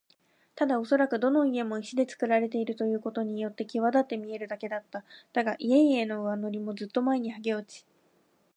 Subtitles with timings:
[0.55, 5.03] ただおそらくどの家も石でつくられているということによってきわだって見えるだけだった。
[5.31, 7.85] だが、家々の上塗りもずっと前にはげ落ち、